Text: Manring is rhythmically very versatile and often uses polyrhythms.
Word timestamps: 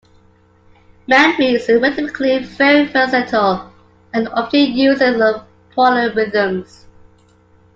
Manring 1.07 1.53
is 1.53 1.67
rhythmically 1.67 2.39
very 2.39 2.87
versatile 2.87 3.71
and 4.15 4.27
often 4.29 4.71
uses 4.73 5.13
polyrhythms. 5.77 6.85